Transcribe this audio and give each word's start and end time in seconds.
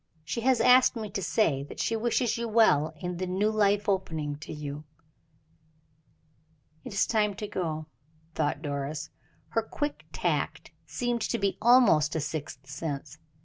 She 0.23 0.41
has 0.41 0.59
asked 0.59 0.95
me 0.95 1.11
to 1.11 1.21
say 1.21 1.61
that 1.61 1.79
she 1.79 1.95
wishes 1.95 2.35
you 2.35 2.47
well 2.47 2.91
in 2.99 3.17
the 3.17 3.27
new 3.27 3.51
life 3.51 3.87
opening 3.87 4.35
to 4.37 4.51
you." 4.51 4.83
"It 6.83 6.91
is 6.91 7.05
time 7.05 7.35
to 7.35 7.47
go," 7.47 7.85
thought 8.33 8.63
Doris. 8.63 9.11
Her 9.49 9.61
quick 9.61 10.05
tact 10.11 10.71
seemed 10.87 11.21
to 11.29 11.37
be 11.37 11.55
almost 11.61 12.15
a 12.15 12.19
sixth 12.19 12.65
sense. 12.65 13.19